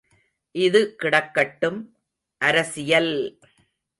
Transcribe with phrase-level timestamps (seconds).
[0.55, 1.77] இது கிடக்கட்டும்,
[2.41, 3.13] அரசியல்!